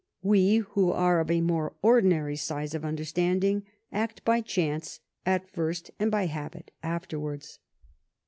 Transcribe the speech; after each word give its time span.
We 0.23 0.57
who 0.71 0.91
are 0.91 1.19
of 1.19 1.29
a 1.29 1.41
more 1.41 1.75
ordinary 1.83 2.35
size 2.35 2.73
of 2.73 2.83
understanding 2.83 3.65
act 3.91 4.25
by 4.25 4.41
chance 4.41 4.99
at 5.27 5.47
first 5.47 5.91
and 5.99 6.09
by 6.09 6.25
habit 6.25 6.71
afterwards." 6.81 7.59